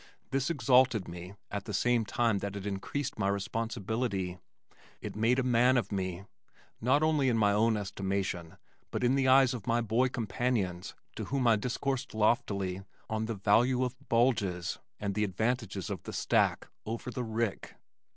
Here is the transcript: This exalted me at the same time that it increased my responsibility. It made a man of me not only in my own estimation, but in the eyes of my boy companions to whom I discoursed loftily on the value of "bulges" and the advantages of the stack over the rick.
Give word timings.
This 0.31 0.49
exalted 0.49 1.07
me 1.07 1.35
at 1.51 1.65
the 1.65 1.75
same 1.75 2.05
time 2.05 2.39
that 2.39 2.55
it 2.55 2.65
increased 2.65 3.19
my 3.19 3.27
responsibility. 3.27 4.39
It 4.99 5.15
made 5.15 5.37
a 5.37 5.43
man 5.43 5.77
of 5.77 5.91
me 5.91 6.25
not 6.81 7.03
only 7.03 7.29
in 7.29 7.37
my 7.37 7.51
own 7.53 7.77
estimation, 7.77 8.57
but 8.89 9.03
in 9.03 9.13
the 9.13 9.27
eyes 9.27 9.53
of 9.53 9.67
my 9.67 9.79
boy 9.79 10.09
companions 10.09 10.95
to 11.17 11.25
whom 11.25 11.45
I 11.45 11.55
discoursed 11.55 12.15
loftily 12.15 12.81
on 13.11 13.25
the 13.25 13.35
value 13.35 13.83
of 13.83 13.95
"bulges" 14.09 14.79
and 14.99 15.13
the 15.13 15.23
advantages 15.23 15.91
of 15.91 16.01
the 16.01 16.13
stack 16.13 16.67
over 16.83 17.11
the 17.11 17.23
rick. 17.23 17.75